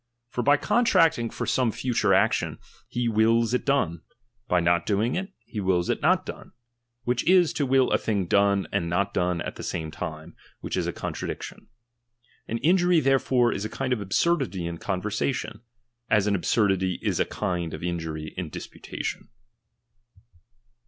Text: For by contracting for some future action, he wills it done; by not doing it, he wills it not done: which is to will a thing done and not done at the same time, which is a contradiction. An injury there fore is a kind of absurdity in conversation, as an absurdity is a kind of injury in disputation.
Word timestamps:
For 0.29 0.41
by 0.41 0.57
contracting 0.57 1.29
for 1.29 1.45
some 1.45 1.71
future 1.71 2.11
action, 2.11 2.57
he 2.87 3.07
wills 3.07 3.53
it 3.53 3.63
done; 3.63 4.01
by 4.47 4.59
not 4.59 4.83
doing 4.83 5.13
it, 5.13 5.31
he 5.45 5.59
wills 5.59 5.91
it 5.91 6.01
not 6.01 6.25
done: 6.25 6.53
which 7.03 7.23
is 7.25 7.53
to 7.53 7.67
will 7.67 7.91
a 7.91 7.99
thing 7.99 8.25
done 8.25 8.65
and 8.71 8.89
not 8.89 9.13
done 9.13 9.41
at 9.43 9.57
the 9.57 9.61
same 9.63 9.91
time, 9.91 10.35
which 10.59 10.75
is 10.75 10.87
a 10.87 10.91
contradiction. 10.91 11.67
An 12.47 12.57
injury 12.63 12.99
there 12.99 13.19
fore 13.19 13.53
is 13.53 13.63
a 13.63 13.69
kind 13.69 13.93
of 13.93 14.01
absurdity 14.01 14.65
in 14.65 14.79
conversation, 14.79 15.61
as 16.09 16.25
an 16.25 16.33
absurdity 16.33 16.97
is 17.03 17.19
a 17.19 17.25
kind 17.25 17.71
of 17.71 17.83
injury 17.83 18.33
in 18.35 18.49
disputation. 18.49 19.29